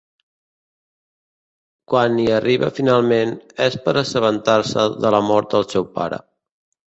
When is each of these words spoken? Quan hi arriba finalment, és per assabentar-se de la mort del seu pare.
Quan 1.93 2.15
hi 2.23 2.25
arriba 2.37 2.69
finalment, 2.79 3.35
és 3.67 3.77
per 3.85 3.95
assabentar-se 4.03 4.89
de 5.05 5.15
la 5.17 5.23
mort 5.27 5.55
del 5.57 5.69
seu 5.75 5.89
pare. 5.99 6.23